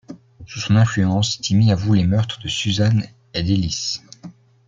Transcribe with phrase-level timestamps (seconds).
[0.47, 3.05] Sous son influence, Timmy avoue les meurtres de Susanne
[3.35, 4.01] et d'Ellis.